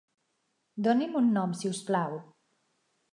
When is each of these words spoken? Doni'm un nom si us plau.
Doni'm 0.87 1.19
un 1.21 1.29
nom 1.37 1.53
si 1.59 1.71
us 1.73 1.83
plau. 1.91 2.17